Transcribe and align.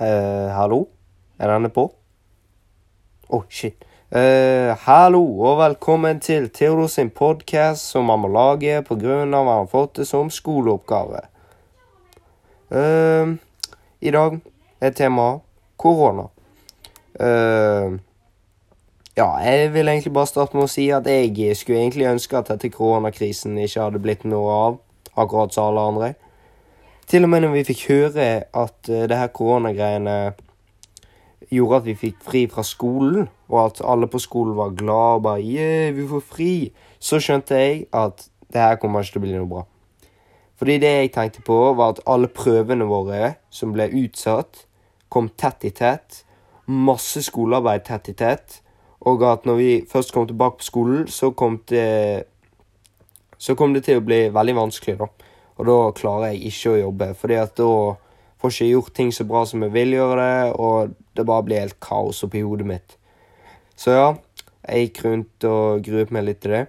Eh, 0.00 0.48
hallo? 0.52 0.82
Er 1.40 1.48
denne 1.48 1.70
på? 1.72 1.86
Å, 3.32 3.38
shit. 3.48 3.80
Eh, 4.12 4.68
hallo, 4.84 5.22
og 5.40 5.54
velkommen 5.62 6.20
til 6.20 6.50
Theodor 6.52 6.90
sin 6.92 7.08
podkast 7.08 7.94
som 7.94 8.12
han 8.12 8.20
må 8.20 8.28
lage 8.28 8.82
pga. 8.84 9.22
han 9.24 9.32
har 9.32 9.64
fått 9.72 9.96
det 9.96 10.06
som 10.06 10.28
skoleoppgave. 10.28 11.22
Eh, 12.70 13.32
I 14.00 14.10
dag 14.10 14.38
er 14.80 14.90
temaet 14.90 15.40
korona. 15.78 16.28
Eh, 17.18 17.96
ja, 19.16 19.30
jeg 19.40 19.72
vil 19.72 19.88
egentlig 19.88 20.12
bare 20.12 20.26
starte 20.26 20.56
med 20.56 20.64
å 20.68 20.74
si 20.74 20.90
at 20.92 21.06
jeg 21.06 21.56
skulle 21.56 21.80
egentlig 21.80 22.12
ønske 22.12 22.36
at 22.36 22.52
dette 22.52 22.68
koronakrisen 22.68 23.56
ikke 23.56 23.88
hadde 23.88 23.98
blitt 24.04 24.28
noe 24.28 24.52
av, 24.52 24.78
akkurat 25.16 25.54
som 25.54 25.70
alle 25.70 25.88
andre. 25.88 26.14
Til 27.06 27.22
og 27.22 27.30
med 27.30 27.44
når 27.44 27.54
vi 27.54 27.64
fikk 27.68 27.84
høre 27.88 28.28
at 28.42 28.90
uh, 28.90 29.04
det 29.06 29.16
her 29.16 29.30
koronagreiene 29.34 30.34
gjorde 31.50 31.76
at 31.76 31.86
vi 31.86 31.94
fikk 31.94 32.18
fri 32.26 32.46
fra 32.50 32.64
skolen, 32.66 33.28
og 33.48 33.60
at 33.64 33.80
alle 33.84 34.08
på 34.10 34.18
skolen 34.18 34.56
var 34.56 34.74
glade 34.74 35.14
og 35.20 35.22
bare 35.22 35.42
Yeah, 35.42 35.94
vi 35.94 36.08
får 36.08 36.20
fri. 36.20 36.52
Så 36.98 37.20
skjønte 37.22 37.54
jeg 37.54 37.86
at 37.94 38.26
det 38.52 38.60
her 38.60 38.78
kommer 38.82 39.00
ikke 39.00 39.16
til 39.16 39.22
å 39.22 39.26
bli 39.26 39.34
noe 39.36 39.50
bra. 39.50 39.62
Fordi 40.56 40.78
det 40.80 40.92
jeg 40.92 41.12
tenkte 41.12 41.42
på, 41.44 41.56
var 41.76 41.94
at 41.94 42.02
alle 42.08 42.28
prøvene 42.32 42.88
våre 42.88 43.34
som 43.50 43.74
ble 43.76 43.90
utsatt, 44.00 44.64
kom 45.12 45.28
tett 45.38 45.66
i 45.68 45.70
tett. 45.70 46.24
Masse 46.66 47.22
skolearbeid 47.22 47.84
tett 47.86 48.08
i 48.10 48.16
tett. 48.16 48.62
Og 49.06 49.22
at 49.28 49.44
når 49.46 49.60
vi 49.60 49.70
først 49.90 50.14
kom 50.14 50.26
tilbake 50.26 50.62
på 50.62 50.66
skolen, 50.66 51.06
så 51.06 51.30
kom 51.30 51.60
det 51.68 52.24
Så 53.38 53.54
kom 53.54 53.74
det 53.74 53.82
til 53.84 53.98
å 53.98 54.00
bli 54.00 54.30
veldig 54.32 54.54
vanskelig, 54.56 54.94
da. 54.96 55.06
Og 55.56 55.68
da 55.68 55.76
klarer 55.96 56.34
jeg 56.34 56.52
ikke 56.52 56.74
å 56.74 56.80
jobbe, 56.80 57.10
fordi 57.16 57.38
at 57.40 57.56
da 57.56 57.70
får 58.40 58.52
jeg 58.52 58.56
ikke 58.56 58.72
gjort 58.74 58.94
ting 58.98 59.12
så 59.14 59.26
bra 59.28 59.42
som 59.48 59.64
jeg 59.64 59.72
vil 59.74 59.96
gjøre 59.96 60.16
det, 60.20 60.38
og 60.60 60.96
det 61.16 61.26
bare 61.28 61.46
blir 61.46 61.62
helt 61.64 61.78
kaos 61.80 62.22
oppi 62.26 62.44
hodet 62.44 62.68
mitt. 62.68 62.96
Så 63.76 63.94
ja, 63.96 64.08
jeg 64.66 64.88
gikk 64.88 65.04
rundt 65.06 65.46
og 65.48 65.86
gruet 65.86 66.12
meg 66.12 66.26
litt 66.28 66.42
til 66.44 66.56
det. 66.58 66.64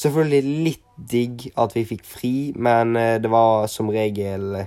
Selvfølgelig 0.00 0.62
litt 0.68 0.86
digg 1.10 1.48
at 1.58 1.74
vi 1.74 1.86
fikk 1.88 2.06
fri, 2.06 2.34
men 2.56 2.94
eh, 2.96 3.18
det 3.22 3.30
var 3.32 3.66
som 3.72 3.90
regel 3.90 4.62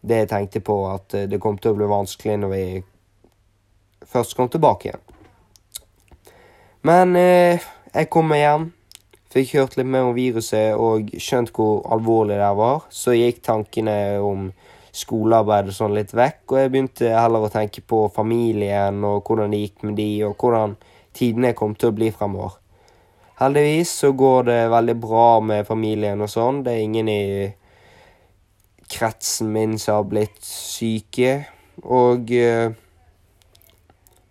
det 0.00 0.22
jeg 0.22 0.30
tenkte 0.30 0.62
på, 0.64 0.76
at 0.92 1.14
eh, 1.18 1.26
det 1.30 1.40
kom 1.42 1.58
til 1.58 1.74
å 1.74 1.78
bli 1.78 1.90
vanskelig 1.90 2.38
når 2.38 2.52
vi 2.54 2.64
først 4.08 4.36
kom 4.38 4.50
tilbake 4.52 4.90
igjen. 4.90 5.04
Men 6.86 7.16
eh, 7.18 7.64
jeg 7.92 8.10
kom 8.12 8.30
meg 8.30 8.44
hjem. 8.44 8.68
Fikk 9.28 9.54
hørt 9.58 9.76
litt 9.76 9.88
mer 9.88 10.08
om 10.08 10.14
viruset 10.16 10.72
og 10.80 11.10
skjønt 11.20 11.52
hvor 11.56 11.82
alvorlig 11.92 12.38
det 12.40 12.52
var. 12.56 12.86
Så 12.88 13.12
gikk 13.12 13.42
tankene 13.44 13.96
om 14.24 14.48
skolearbeid 14.98 15.68
og 15.68 15.76
sånn 15.76 15.96
litt 15.96 16.14
vekk, 16.16 16.40
og 16.48 16.56
jeg 16.62 16.70
begynte 16.72 17.10
heller 17.12 17.44
å 17.44 17.50
tenke 17.52 17.82
på 17.84 18.06
familien 18.14 19.02
og 19.04 19.28
hvordan 19.28 19.52
det 19.52 19.60
gikk 19.66 19.84
med 19.84 19.98
de, 20.00 20.08
og 20.26 20.40
hvordan 20.40 20.78
tidene 21.16 21.52
kom 21.58 21.76
til 21.76 21.92
å 21.92 21.96
bli 21.98 22.08
fremover. 22.14 22.56
Heldigvis 23.38 23.92
så 24.00 24.10
går 24.18 24.48
det 24.48 24.58
veldig 24.72 24.96
bra 24.98 25.28
med 25.44 25.68
familien 25.68 26.24
og 26.24 26.32
sånn. 26.32 26.64
Det 26.66 26.72
er 26.74 26.82
ingen 26.82 27.10
i 27.12 27.22
kretsen 28.90 29.52
min 29.54 29.76
som 29.78 30.00
har 30.00 30.08
blitt 30.10 30.40
syke, 30.42 31.36
og 31.84 32.32
eh, 32.34 32.72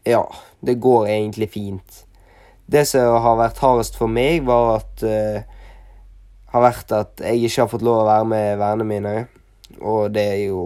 ja, 0.07 0.25
det 0.59 0.79
går 0.83 1.07
egentlig 1.13 1.51
fint. 1.53 2.03
Det 2.67 2.83
som 2.89 3.15
har 3.23 3.37
vært 3.39 3.61
hardest 3.63 3.95
for 3.99 4.11
meg, 4.11 4.43
var 4.47 4.81
at 4.81 5.03
uh, 5.07 5.57
har 6.51 6.63
vært 6.63 6.91
at 6.95 7.23
jeg 7.23 7.47
ikke 7.47 7.63
har 7.63 7.71
fått 7.71 7.85
lov 7.85 8.01
å 8.01 8.09
være 8.09 8.27
med 8.31 8.59
vennene 8.59 8.87
mine. 8.87 9.15
Og 9.79 10.11
det 10.15 10.25
er 10.33 10.41
jo 10.47 10.65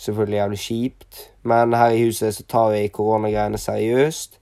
selvfølgelig 0.00 0.40
jævlig 0.40 0.62
kjipt. 0.62 1.20
Men 1.48 1.76
her 1.76 1.94
i 1.94 2.02
huset 2.06 2.36
så 2.36 2.46
tar 2.48 2.72
vi 2.74 2.88
koronagreiene 2.92 3.60
seriøst. 3.60 4.40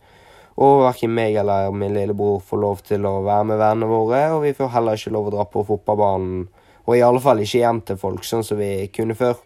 Og 0.62 0.82
verken 0.84 1.14
meg 1.16 1.38
eller 1.40 1.72
min 1.74 1.94
lillebror 1.96 2.42
får 2.44 2.60
lov 2.60 2.82
til 2.86 3.06
å 3.08 3.22
være 3.24 3.48
med 3.50 3.62
vennene 3.62 3.90
våre. 3.90 4.24
Og 4.36 4.44
vi 4.46 4.54
får 4.58 4.74
heller 4.74 4.98
ikke 4.98 5.14
lov 5.14 5.30
å 5.30 5.34
dra 5.36 5.46
på 5.48 5.64
fotballbanen. 5.70 6.44
Og 6.82 6.98
i 6.98 7.04
alle 7.06 7.22
fall 7.22 7.40
ikke 7.42 7.62
hjem 7.62 7.80
til 7.86 7.98
folk, 7.98 8.24
sånn 8.26 8.44
som 8.46 8.58
vi 8.58 8.88
kunne 8.94 9.16
før. 9.18 9.38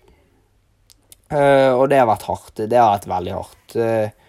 Uh, 1.27 1.75
og 1.75 1.89
det 1.91 1.99
har 2.01 2.09
vært 2.09 2.29
hardt. 2.31 2.65
Det 2.65 2.79
har 2.79 2.95
vært 2.95 3.11
veldig 3.11 3.35
hardt. 3.35 3.77
Uh, 3.77 4.26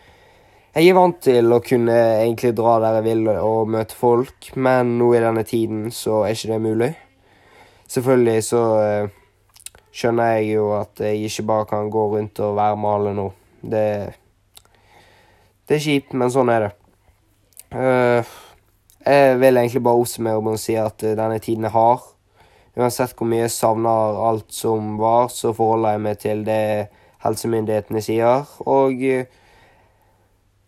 jeg 0.78 0.92
er 0.92 0.94
vant 0.94 1.16
til 1.26 1.54
å 1.56 1.58
kunne 1.66 1.94
egentlig 2.22 2.52
dra 2.54 2.76
der 2.84 3.00
jeg 3.00 3.06
vil 3.08 3.30
og 3.34 3.70
møte 3.74 3.96
folk, 3.98 4.52
men 4.62 4.92
nå 5.00 5.08
i 5.16 5.22
denne 5.24 5.42
tiden 5.48 5.88
så 5.90 6.20
er 6.28 6.36
ikke 6.36 6.52
det 6.52 6.60
mulig. 6.62 6.90
Selvfølgelig 7.90 8.44
så 8.46 8.62
uh, 8.78 9.08
skjønner 9.90 10.36
jeg 10.36 10.52
jo 10.52 10.68
at 10.78 11.02
jeg 11.02 11.24
ikke 11.32 11.46
bare 11.50 11.68
kan 11.72 11.90
gå 11.90 12.04
rundt 12.12 12.42
og 12.46 12.60
være 12.60 12.78
med 12.84 12.90
alle 12.92 13.14
nå. 13.18 13.26
Det, 13.74 13.88
det 15.66 15.80
er 15.80 15.82
kjipt, 15.88 16.14
men 16.14 16.36
sånn 16.36 16.54
er 16.54 16.68
det. 16.68 16.70
Uh, 17.74 18.38
jeg 19.08 19.42
vil 19.42 19.64
egentlig 19.64 19.84
bare 19.90 20.04
oppsummere 20.04 20.46
med 20.46 20.60
å 20.60 20.62
si 20.62 20.78
at 20.78 21.08
uh, 21.08 21.16
denne 21.18 21.42
tiden 21.42 21.66
er 21.66 21.74
hard. 21.74 22.06
Uansett 22.78 23.18
hvor 23.18 23.32
mye 23.34 23.48
jeg 23.48 23.56
savner 23.56 24.22
alt 24.30 24.54
som 24.54 24.94
var, 25.02 25.34
så 25.34 25.56
forholder 25.58 25.98
jeg 25.98 26.06
meg 26.06 26.22
til 26.22 26.46
det 26.46 26.62
helsemyndighetene 27.26 28.06
sier. 28.06 28.46
Og 28.70 29.02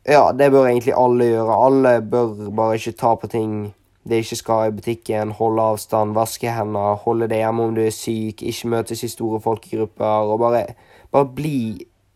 ja, 0.08 0.32
det 0.32 0.52
bør 0.52 0.70
egentlig 0.70 0.96
alle 0.98 1.28
gjøre. 1.34 1.60
Alle 1.66 1.94
bør 2.02 2.50
bare 2.56 2.80
ikke 2.80 2.98
ta 3.00 3.16
på 3.20 3.28
ting 3.32 3.74
de 4.10 4.22
ikke 4.24 4.38
skal 4.40 4.70
i 4.70 4.76
butikken. 4.76 5.34
Holde 5.38 5.66
avstand, 5.74 6.16
vaske 6.18 6.52
hender, 6.52 6.98
holde 7.04 7.28
deg 7.30 7.44
hjemme 7.44 7.68
om 7.68 7.76
du 7.76 7.84
er 7.84 7.94
syk, 7.94 8.42
ikke 8.42 8.72
møtes 8.72 9.04
i 9.04 9.12
store 9.12 9.42
folkegrupper. 9.44 10.32
Og 10.34 10.40
bare, 10.42 10.64
bare 11.12 11.30
bli 11.36 11.60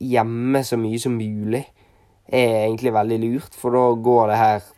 hjemme 0.04 0.64
så 0.66 0.80
mye 0.80 1.00
som 1.00 1.18
mulig 1.18 1.64
er 2.34 2.64
egentlig 2.64 2.94
veldig 2.96 3.18
lurt, 3.22 3.56
for 3.60 3.76
da 3.76 3.84
går 4.00 4.32
det 4.32 4.38
her 4.40 4.70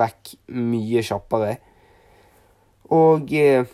vekk 0.00 0.32
mye 0.56 1.02
kjappere. 1.04 1.52
Og 2.96 3.28
eh, 3.36 3.68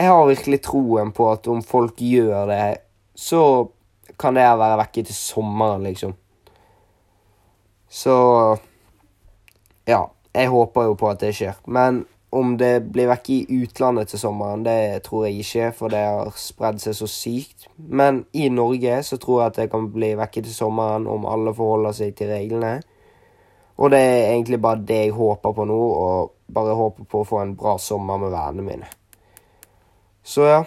jeg 0.00 0.08
har 0.08 0.26
virkelig 0.26 0.62
troen 0.64 1.12
på 1.14 1.28
at 1.30 1.46
om 1.52 1.60
folk 1.62 2.00
gjør 2.00 2.48
det, 2.48 2.64
så 3.14 3.68
kan 4.18 4.34
det 4.34 4.48
være 4.58 4.80
vekke 4.80 5.04
til 5.06 5.16
sommeren, 5.16 5.84
liksom. 5.84 6.16
Så 7.92 8.58
Ja. 9.86 10.10
Jeg 10.34 10.48
håper 10.48 10.82
jo 10.82 10.94
på 10.94 11.10
at 11.10 11.20
det 11.20 11.34
skjer. 11.36 11.58
Men 11.66 12.06
om 12.32 12.54
det 12.56 12.86
blir 12.92 13.10
vekk 13.10 13.26
i 13.30 13.46
utlandet 13.52 14.08
til 14.08 14.18
sommeren, 14.22 14.62
det 14.64 15.02
tror 15.04 15.26
jeg 15.26 15.42
ikke, 15.42 15.66
for 15.76 15.92
det 15.92 16.00
har 16.00 16.30
spredd 16.40 16.80
seg 16.80 16.94
så 16.96 17.08
sykt. 17.10 17.66
Men 17.76 18.22
i 18.32 18.48
Norge 18.48 19.02
så 19.04 19.18
tror 19.20 19.42
jeg 19.42 19.50
at 19.50 19.58
det 19.60 19.66
kan 19.74 19.90
bli 19.92 20.14
vekke 20.16 20.40
til 20.40 20.54
sommeren 20.54 21.04
om 21.06 21.28
alle 21.28 21.52
forholder 21.54 21.92
seg 21.92 22.16
til 22.16 22.32
reglene. 22.32 22.80
Og 23.76 23.92
det 23.92 24.00
er 24.00 24.32
egentlig 24.32 24.62
bare 24.62 24.80
det 24.88 25.02
jeg 25.02 25.12
håper 25.18 25.52
på 25.52 25.68
nå, 25.68 25.78
og 25.92 26.32
bare 26.48 26.78
håper 26.80 27.04
på 27.04 27.20
å 27.20 27.28
få 27.28 27.42
en 27.42 27.56
bra 27.60 27.76
sommer 27.76 28.16
med 28.16 28.32
vennene 28.32 28.68
mine. 28.70 28.88
Så 30.24 30.48
ja. 30.48 30.64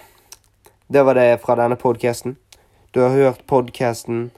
Det 0.87 1.01
var 1.01 1.17
det 1.17 1.39
fra 1.41 1.55
denne 1.57 1.75
podkasten. 1.81 2.37
Du 2.93 3.01
har 3.01 3.09
hørt 3.09 3.47
podkasten 3.49 4.29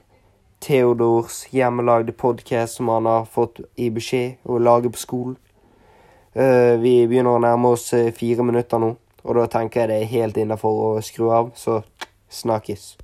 Theodors 0.60 1.46
hjemmelagde 1.54 2.12
podkast 2.12 2.74
som 2.80 2.88
han 2.88 3.06
har 3.06 3.24
fått 3.24 3.60
i 3.76 3.90
beskjed 3.94 4.42
å 4.42 4.58
lage 4.58 4.90
på 4.90 4.98
skolen. 4.98 5.36
Uh, 6.34 6.74
vi 6.82 7.06
begynner 7.06 7.36
å 7.36 7.42
nærme 7.42 7.74
oss 7.74 7.88
uh, 7.94 8.10
fire 8.14 8.46
minutter 8.46 8.82
nå, 8.82 8.92
og 9.22 9.38
da 9.38 9.46
tenker 9.50 9.84
jeg 9.84 9.90
det 9.90 10.00
er 10.02 10.12
helt 10.12 10.40
innafor 10.42 10.82
å 10.84 10.90
skru 11.02 11.30
av, 11.34 11.52
så 11.58 11.80
snakkes. 12.30 12.96